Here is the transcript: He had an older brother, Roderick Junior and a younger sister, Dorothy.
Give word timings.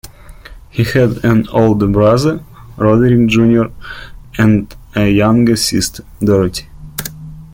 He 0.71 0.83
had 0.83 1.23
an 1.23 1.47
older 1.49 1.85
brother, 1.85 2.43
Roderick 2.75 3.29
Junior 3.29 3.69
and 4.35 4.75
a 4.95 5.07
younger 5.11 5.55
sister, 5.55 6.03
Dorothy. 6.19 6.67